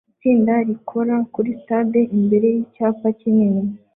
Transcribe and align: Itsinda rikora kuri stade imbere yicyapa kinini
Itsinda 0.11 0.53
rikora 0.67 1.15
kuri 1.33 1.49
stade 1.61 1.99
imbere 2.17 2.47
yicyapa 2.55 3.07
kinini 3.19 3.61